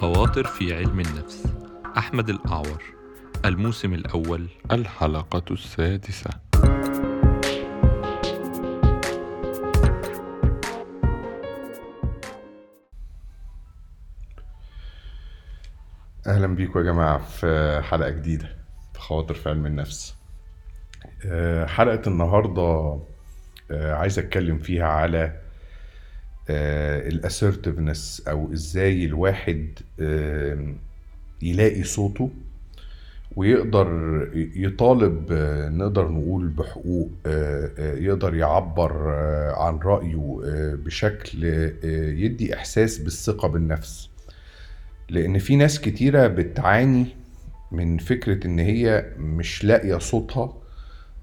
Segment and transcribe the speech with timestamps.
[0.00, 1.46] خواطر في علم النفس
[1.98, 2.82] أحمد الأعور
[3.44, 4.48] الموسم الأول.
[4.72, 6.30] الحلقة السادسة.
[16.26, 18.48] أهلا بيكم يا جماعة في حلقة جديدة
[18.92, 20.16] في خواطر في علم النفس.
[21.26, 22.98] آه، حلقة النهاردة
[23.70, 25.45] آه، عايز أتكلم فيها على
[26.50, 29.68] الاسرتفنس أو إزاي الواحد
[30.00, 30.74] آه،
[31.42, 32.30] يلاقي صوته
[33.36, 33.88] ويقدر
[34.56, 39.08] يطالب آه، نقدر نقول بحقوق آه، يقدر يعبر
[39.56, 40.40] عن رأيه
[40.74, 41.44] بشكل
[42.18, 44.10] يدي إحساس بالثقة بالنفس.
[45.08, 47.06] لأن في ناس كتيرة بتعاني
[47.72, 50.65] من فكرة إن هي مش لاقية صوتها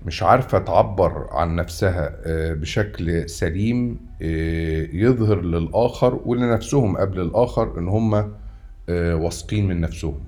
[0.05, 7.87] مش عارفة تعبر عن نفسها آه، بشكل سليم آه، يظهر للآخر ولنفسهم قبل الآخر إن
[7.87, 8.15] هم
[8.89, 10.19] آه، واثقين من نفسهم.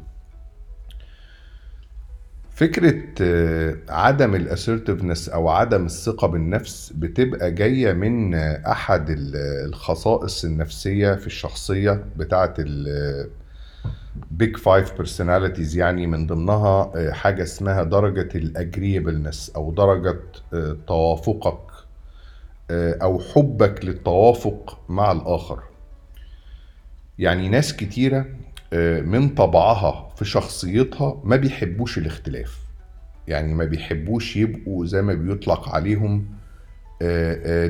[2.51, 3.01] فكرة
[3.89, 9.05] عدم ال assertiveness أو عدم الثقة بالنفس بتبقى جاية من أحد
[9.65, 12.53] الخصائص النفسية في الشخصية بتاعة
[14.31, 20.19] Big Five personalities يعني من ضمنها آه، حاجة اسمها درجة ال agreeableness أو درجة
[20.53, 21.59] آه، توافقك
[22.71, 25.63] آه، أو حبك للتوافق مع الآخر.
[27.19, 28.25] يعني ناس كتيرة
[29.01, 32.59] من طبعها في شخصيتها ما بيحبوش الاختلاف.
[33.27, 36.25] يعني ما بيحبوش يبقوا زي ما بيطلق عليهم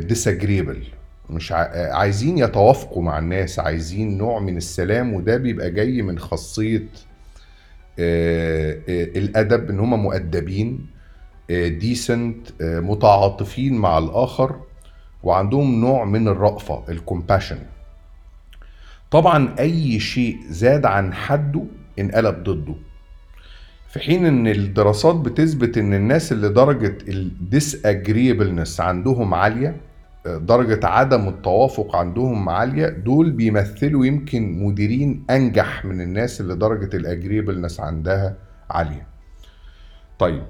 [0.10, 0.86] disagreeable.
[1.30, 1.52] مش
[1.92, 6.88] عايزين يتوافقوا مع الناس عايزين نوع من السلام وده بيبقى جاي من خاصية
[8.00, 10.88] آه، آه، الأدب إن هم مؤدبين
[11.68, 14.60] ديسنت آه، متعاطفين مع الآخر
[15.24, 17.58] وعندهم نوع من الرأفة ال compassion
[19.12, 21.64] طبعا أي شيء زاد عن حده
[22.00, 22.76] انقلب ضده.
[23.90, 27.86] في حين إن الدراسات بتثبت إن الناس اللي درجة الديس
[28.80, 29.78] عندهم عالية
[30.26, 37.02] درجة عدم التوافق عندهم عالية دول بيمثلوا يمكن مديرين أنجح من الناس اللي درجة ال
[37.02, 38.36] agreeableness عندها
[38.70, 39.08] عالية.
[40.20, 40.44] طيب.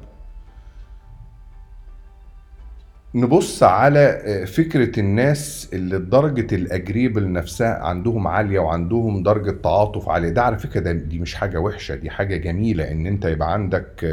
[3.16, 10.30] نبص على فكرة الناس اللي درجة ال agreeableness عندهم عالية وعندهم درجة تعاطف عالية.
[10.30, 14.06] ده على فكرة دي مش حاجة وحشة دي حاجة جميلة إن أنت يبقى عندك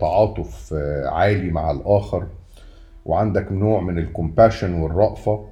[0.00, 0.74] تعاطف
[1.06, 2.26] عالي مع الآخر.
[3.04, 5.46] وعندك نوع من ال compassion والرأفة.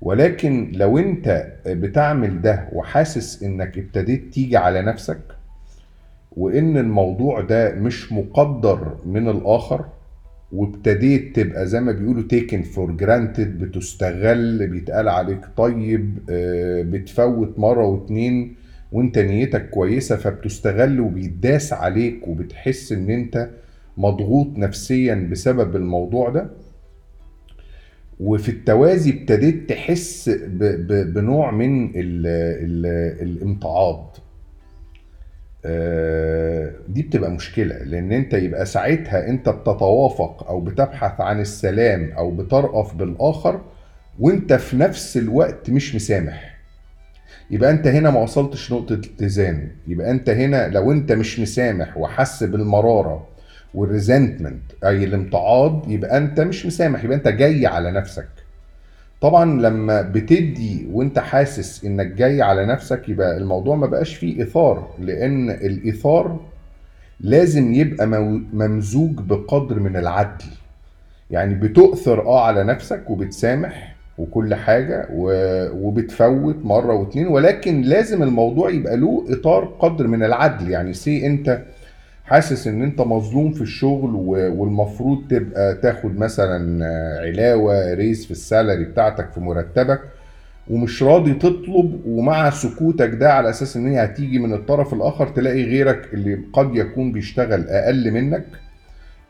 [0.00, 5.18] ولكن لو انت بتعمل ده وحاسس انك ابتديت تيجي على نفسك
[6.36, 9.84] وان الموضوع ده مش مقدر من الآخر
[10.52, 17.86] وابتديت تبقى زي ما بيقولوا taken for granted بتستغل بيتقال عليك طيب آه، بتفوت مرة
[17.86, 18.54] واتنين
[18.92, 23.48] وانت نيتك كويسة فبتستغل وبيتداس عليك وبتحس ان انت
[23.96, 26.50] مضغوط نفسيا بسبب الموضوع ده.
[28.22, 30.28] وفي التوازي ابتديت تحس
[31.14, 32.86] بنوع من ال ال
[33.28, 34.16] الامتعاض.
[35.64, 42.30] آه، دي بتبقى مشكلة لأن أنت يبقى ساعتها أنت بتتوافق أو بتبحث عن السلام أو
[42.30, 43.60] بترأف بالآخر
[44.20, 46.52] وأنت في نفس الوقت مش مسامح.
[47.50, 52.44] يبقى أنت هنا ما وصلتش نقطة اتزان يبقى أنت هنا لو أنت مش مسامح وحس
[52.44, 53.26] بالمرارة
[53.74, 58.28] وال resentment أي الامتعاض يبقى أنت مش مسامح يبقى أنت جاي على نفسك.
[59.20, 64.88] طبعا لما بتدي وأنت حاسس إنك جاي على نفسك يبقى الموضوع ما بقاش فيه إيثار
[64.98, 66.40] لأن الايثار
[67.20, 68.06] لازم يبقى
[68.52, 70.44] ممزوج بقدر من العدل.
[71.30, 75.06] يعني بتؤثر آه على نفسك وبتسامح وكل حاجة
[75.74, 80.70] وبتفوت مرة واتنين ولكن لازم الموضوع يبقى له إطار قدر من العدل.
[80.70, 81.62] يعني say أنت
[82.32, 84.14] حاسس إن أنت مظلوم في الشغل
[84.58, 86.84] والمفروض تبقى تاخد مثلا
[87.20, 90.00] علاوة raise في ال salary بتاعتك في مرتبك
[90.70, 95.62] ومش راضي تطلب ومع سكوتك ده على أساس إن هي هتيجي من الطرف الآخر تلاقي
[95.64, 98.44] غيرك اللي قد يكون بيشتغل أقل منك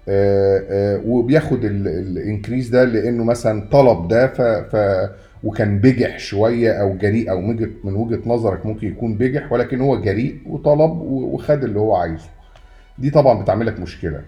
[0.09, 5.09] آه، آه، وبياخد ال increase ده لأنه مثلا طلب ده ف, ف
[5.45, 7.41] وكان بجح شوية أو جريء أو
[7.85, 12.42] من وجهه نظرك ممكن يكون بجح ولكن هو جريء وطلب وخد اللي هو عايزه.
[12.99, 14.21] دي طبعا بتعمل لك مشكلة.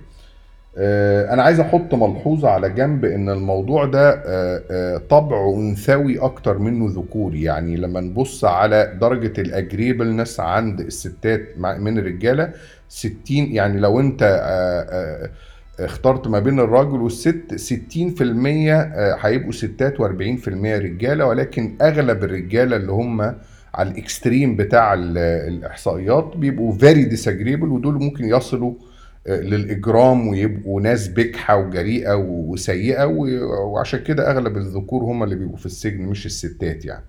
[0.79, 6.59] آه، أنا عايز أحط ملحوظة على جنب إن الموضوع ده آه، آه، طبعه أنثوي أكتر
[6.59, 7.43] منه ذكوري.
[7.43, 12.53] يعني لما نبص على درجة ال agreeableness عند الستات من الرجالة
[12.89, 14.23] 60 يعني لو أنت
[15.81, 23.35] اخترت ما بين الراجل والست 60% هيبقوا ستات و40% رجالة ولكن أغلب الرجالة اللي هم
[23.75, 28.75] على ال extreme بتاع ال- الإحصائيات بيبقوا very disagreeable ودول ممكن يصلوا
[29.27, 33.05] آه، للإجرام ويبقوا ناس بجحه وجريئة وسيئة
[33.65, 37.05] وعشان كده أغلب الذكور هم اللي بيبقوا في السجن مش الستات يعني.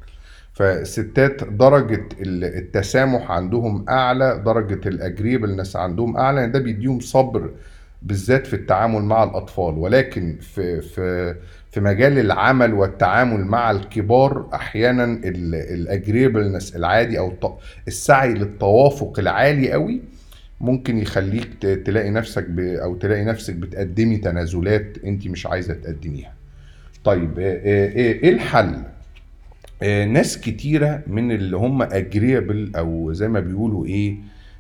[0.54, 7.50] فالستات درجة ال- التسامح عندهم أعلى درجة ال agreeableness عندهم أعلى يعني ده بيديهم صبر
[8.02, 9.78] بالذات في التعامل مع الأطفال.
[9.78, 11.36] ولكن في في
[11.76, 17.52] في مجال العمل والتعامل مع الكبار أحيانا ال agreeableness العالي الت-
[17.88, 20.02] السعي للتوافق العالي قوي
[20.62, 21.48] ممكن يخليك
[21.86, 26.34] تلاقي نفسك ب أو تلاقي نفسك بتقدمي تنازلات أنت مش عايزة تقدميها.
[27.04, 28.76] طيب آه، آه، آه، إيه الحل؟
[30.14, 34.16] ناس كتيرة من اللي هم agreeable أو زي ما بيقولوا إيه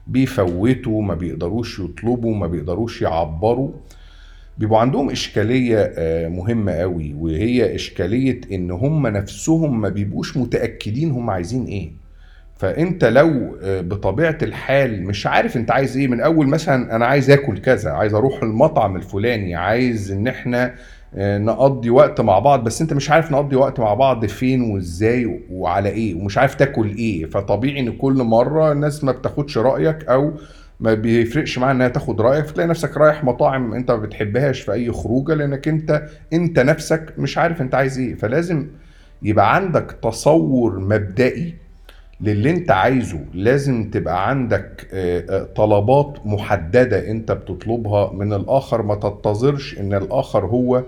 [0.07, 3.71] بيفوتوا ما بيقدروش يطلبوا ما بيقدروش يعبروا
[4.57, 11.29] بيبقوا عندهم إشكالية آه، مهمة قوي وهي إشكالية إن هم نفسهم ما بيبقوش متأكدين هم
[11.29, 11.91] عايزين إيه.
[12.57, 17.29] فأنت لو آه، بطبيعة الحال مش عارف أنت عايز إيه من أول مثلا أنا عايز
[17.29, 20.75] آكل كذا عايز أروح المطعم الفلاني عايز إن إحنا
[21.15, 25.39] آه، نقضي وقت مع بعض بس أنت مش عارف نقضي وقت مع بعض فين وإزاي
[25.49, 27.25] وعلى إيه ومش عارف تاكل إيه.
[27.25, 30.33] فطبيعي إن كل مرة الناس ما بتاخدش رأيك أو
[30.79, 34.91] ما بيفرقش معاها إنها تاخد رأيك فتلاقي نفسك رايح مطاعم أنت ما بتحبهاش في أي
[34.91, 38.15] خروجة لأنك أنت أنت نفسك مش عارف أنت عايز إيه.
[38.15, 38.67] فلازم
[39.21, 41.53] يبقى عندك تصور مبدئي
[42.21, 43.19] للي أنت عايزه.
[43.33, 48.81] لازم تبقى عندك آه، آه، طلبات محددة أنت بتطلبها من الآخر.
[48.81, 50.83] ما تنتظرش إن الآخر هو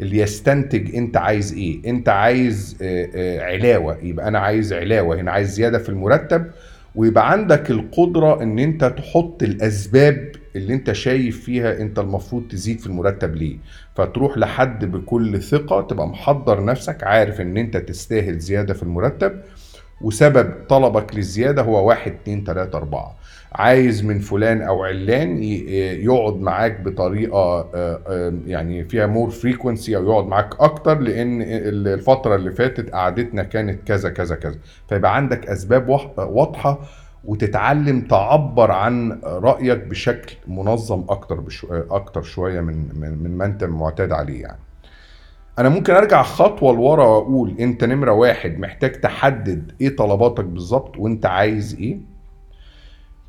[0.00, 1.90] اللي يستنتج أنت عايز إيه.
[1.90, 3.96] أنت عايز آه، علاوة.
[4.02, 5.30] يبقى أنا عايز علاوة هنا.
[5.32, 6.44] عايز زيادة في المرتب
[6.94, 12.86] ويبقى عندك القدرة إن أنت تحط الأسباب اللي أنت شايف فيها أنت المفروض تزيد في
[12.86, 13.56] المرتب ليه.
[13.94, 19.40] فتروح لحد بكل ثقة تبقى محضر نفسك عارف إن أنت تستاهل زيادة في المرتب
[20.00, 23.16] وسبب طلبك للزيادة هو واحد اتنين تلاتة أربعة
[23.52, 25.58] عايز من فلان أو علان ي-
[26.04, 32.34] يقعد معاك بطريقة آه، آه، يعني فيها more frequency أو يقعد معاك أكتر لأن الفترة
[32.36, 34.58] اللي فاتت قعدتنا كانت كذا كذا كذا
[34.88, 35.88] فيبقى عندك أسباب
[36.18, 36.78] واضحة
[37.24, 43.64] وتتعلم تعبر عن رأيك بشكل منظم أكتر بشو أكتر شوية من من من ما أنت
[43.64, 44.58] معتاد عليه يعني.
[45.60, 51.26] أنا ممكن أرجع خطوة لورا وأقول أنت نمرة واحد محتاج تحدد إيه طلباتك بالظبط وأنت
[51.26, 52.09] عايز إيه.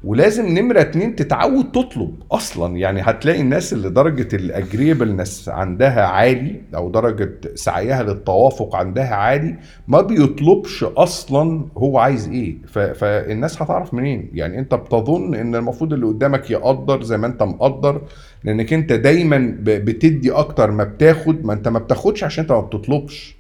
[0.04, 6.90] ولازم نمرة اتنين تتعود تطلب أصلا يعني هتلاقي الناس اللي درجة الاجريبلنس عندها عالي أو
[6.90, 9.56] درجة سعيها للتوافق عندها عالي
[9.88, 12.58] ما بيطلبش أصلا هو عايز إيه.
[12.94, 18.02] فالناس هتعرف منين يعني أنت بتظن إن المفروض اللي قدامك يقدر زي ما أنت مقدر
[18.44, 19.56] لأنك أنت دايما.
[19.62, 23.36] بتدي أكتر ما بتاخد ما أنت ما بتاخدش عشان أنت ما بتطلبش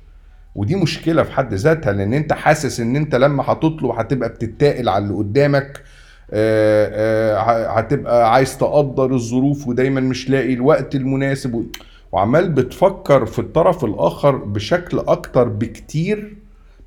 [0.55, 5.03] ودي مشكلة في حد ذاتها لأن أنت حاسس إن أنت لما هتطلب هتبقى بتتقل على
[5.03, 5.81] اللي قدامك
[7.77, 11.65] هتبقى عايز تقدر الظروف ودايما مش لاقي الوقت المناسب
[12.11, 16.35] وعمال بتفكر في الطرف الآخر بشكل أكتر بكتير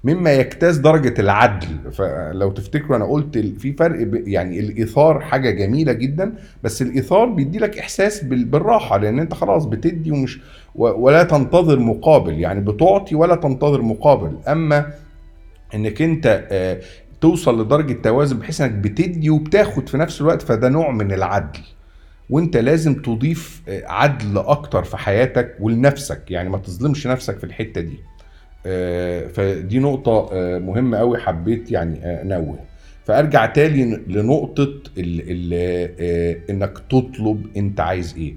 [0.04, 1.66] مما يجتاز درجة العدل.
[1.92, 6.32] فلو تفتكروا أنا قلت في فرق يعني الإيثار حاجة جميلة جدا
[6.62, 10.40] بس الإيثار بيدي لك إحساس بال- بالراحة لأن أنت خلاص بتدي ومش
[10.74, 12.38] ولا تنتظر مقابل.
[12.40, 14.36] يعني بتعطي ولا تنتظر مقابل.
[14.48, 14.86] أما
[15.74, 16.80] إنك أنت آه،
[17.24, 21.60] توصل لدرجة توازن بحيث إنك بتدي وبتاخد في نفس الوقت فده نوع من العدل.
[22.30, 27.80] وأنت لازم تضيف آه، عدل أكتر في حياتك ولنفسك يعني ما تظلمش نفسك في الحتة
[27.80, 27.98] دي.
[28.66, 32.58] آه، فدي نقطة آه، مهمة قوي حبيت يعني أنوه.
[33.04, 34.62] فأرجع تاني لنقطة
[34.98, 35.50] ال ال
[36.00, 38.34] آه، إنك تطلب أنت عايز إيه.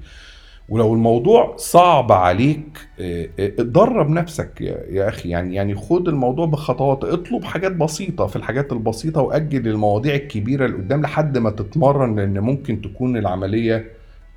[0.70, 7.04] ولو الموضوع صعب عليك آه، آه، اتدرب نفسك يا أخي يعني يعني خد الموضوع بخطوات
[7.04, 12.40] اطلب حاجات بسيطة في الحاجات البسيطة وأجل المواضيع الكبيرة اللي قدام لحد ما تتمرن لأن
[12.40, 13.92] ممكن تكون العملية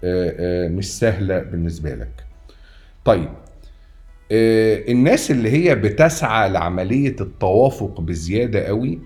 [0.04, 2.24] آه، مش سهلة بالنسبة لك.
[3.04, 3.28] طيب
[4.32, 8.98] الناس اللي هي بتسعى لعملية التوافق بزيادة قوي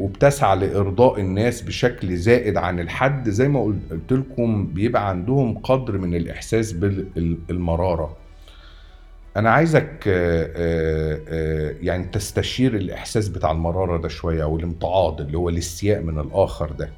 [0.00, 3.28] وبتسعى لإرضاء الناس بشكل زائد عن الحد.
[3.28, 8.16] زي ما قلت لكم بيبقى عندهم قدر من الإحساس بالمراره
[9.36, 15.38] أنا عايزك آه، آه، آه، يعني تستشير الإحساس بتاع المرارة ده شوية أو الامتعاض اللي
[15.38, 16.90] هو الاستياء من الآخر ده.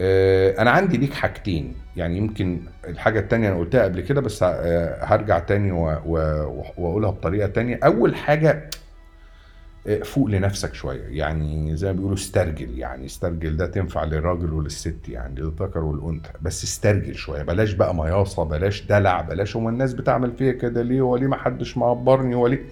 [0.00, 1.74] آه، أنا عندي ليك حاجتين.
[1.96, 7.78] يعني يمكن الحاجة التانية أنا قلتها قبل كده بس آه، هرجع تاني وأقولها بطريقة تانية.
[7.84, 8.70] أول حاجة
[10.04, 11.02] فوق لنفسك شوية.
[11.08, 16.30] يعني زي ما بيقولوا استرجل يعني استرجل ده تنفع للراجل وللست يعني للذكر والأنثى.
[16.42, 21.00] بس استرجل شوية بلاش بقى مياصة بلاش دلع بلاش هو الناس بتعمل فيا كده ليه؟
[21.00, 22.62] هو ليه ما حدش معبرني؟ هو ليه؟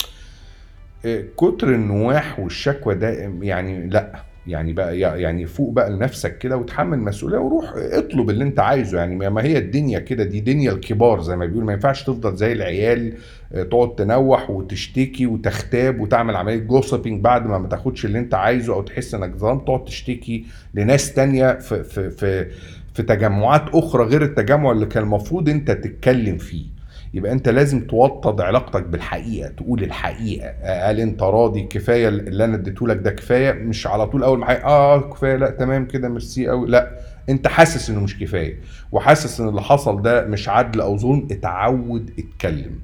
[1.06, 3.08] آه، كتر النواح والشكوى ده
[3.42, 4.22] يعني لا.
[4.46, 8.98] يعني بقى يعني فوق بقى لنفسك كده وتحمل مسؤولية وروح اطلب اللي انت عايزه.
[8.98, 11.66] يعني ما- هي الدنيا كده دي دنيا الكبار زي ما بيقولوا.
[11.66, 13.12] ما ينفعش تفضل زي العيال
[13.52, 18.74] آه، تقعد تنوح وتشتكي وتختاب وتعمل عملية جوسبينج بعد ما ما تاخدش اللي انت عايزه
[18.74, 19.66] أو تحس إنك ظلمت.
[19.66, 20.44] تقعد تشتكي
[20.74, 22.46] لناس تانية في في في
[22.94, 26.79] في تجمعات أخرى غير التجمع اللي كان المفروض أنت تتكلم فيه.
[27.14, 30.54] يبقى انت لازم توطد علاقتك بالحقيقة تقول الحقيقة.
[30.90, 34.64] هل انت راضي كفاية اللي أنا اديته لك ده كفاية؟ مش على طول أول ما
[34.64, 36.90] آه كفاية لأ تمام كده ميرسي قوي لأ
[37.28, 38.60] انت حاسس إنه مش كفاية
[38.92, 42.80] وحاسس إن اللي حصل ده مش عدل أو ظلم اتعود اتكلم.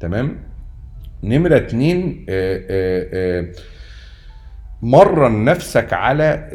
[0.00, 0.36] تمام؟
[1.22, 3.08] نمرة اتنين آه آه
[3.40, 3.46] آه
[4.82, 6.48] مرن نفسك على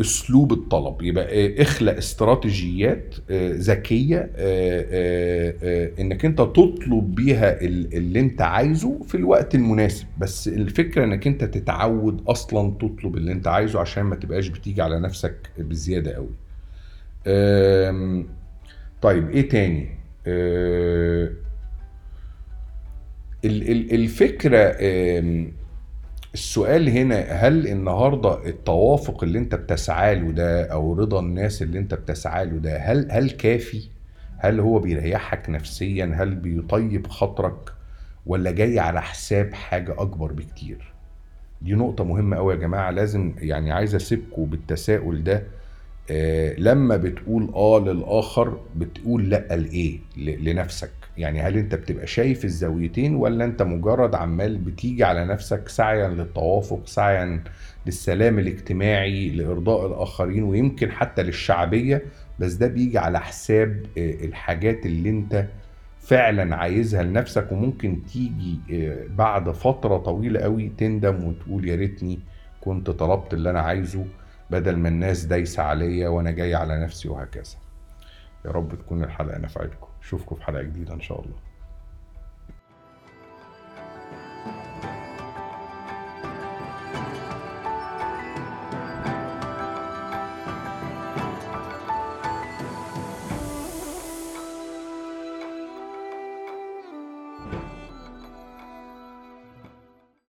[0.00, 1.02] أسلوب الطلب.
[1.02, 1.24] يبقى
[1.58, 8.42] آه، اخلق استراتيجيات آه، ذكية آه، آه، آه، إنك أنت تطلب بيها ال- اللي أنت
[8.42, 10.06] عايزه في الوقت المناسب.
[10.18, 15.00] بس الفكرة إنك أنت تتعود أصلا تطلب اللي أنت عايزه عشان ما تبقاش بتيجي على
[15.00, 16.28] نفسك بزيادة قوي.
[19.02, 19.88] طيب إيه تاني؟
[20.26, 21.30] آه،
[23.44, 24.58] ال- ال- الفكرة
[26.34, 31.94] السؤال هنا هل النهارده التوافق اللي انت بتسعى له ده أو رضا الناس اللي انت
[31.94, 33.82] بتسعى له ده هل هل كافي؟
[34.38, 37.72] هل هو بيريحك نفسيا؟ هل بيطيب خاطرك؟
[38.26, 40.92] ولا جاي على حساب حاجة أكبر بكتير؟
[41.62, 45.42] دي نقطة مهمة قوي يا جماعة لازم يعني عايز أسيبكم بالتساؤل ده
[46.10, 53.14] آه لما بتقول آه للآخر بتقول لأ لإيه لنفسك يعني هل انت بتبقى شايف الزاويتين
[53.14, 57.40] ولا انت مجرد عمال بتيجي على نفسك سعيا للتوافق سعيا
[57.86, 62.02] للسلام الاجتماعي لإرضاء الآخرين ويمكن حتى للشعبية؟
[62.38, 65.46] بس ده بيجي على حساب آه الحاجات اللي انت
[66.00, 72.18] فعلا عايزها لنفسك وممكن تيجي آه، بعد فترة طويلة قوي تندم وتقول يا ريتني
[72.60, 74.04] كنت طلبت اللي أنا عايزه
[74.50, 77.56] بدل ما الناس دايسة عليا وأنا جاي على نفسي وهكذا.
[78.44, 79.86] يا رب تكون الحلقة نفعتكم.
[80.02, 81.36] اشوفكم في حلقة جديدة إن شاء الله.